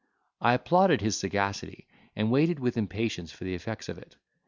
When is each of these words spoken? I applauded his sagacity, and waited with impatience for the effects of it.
I 0.39 0.55
applauded 0.55 1.01
his 1.01 1.15
sagacity, 1.15 1.85
and 2.15 2.31
waited 2.31 2.59
with 2.59 2.75
impatience 2.75 3.31
for 3.31 3.43
the 3.43 3.53
effects 3.53 3.87
of 3.87 3.99
it. 3.99 4.15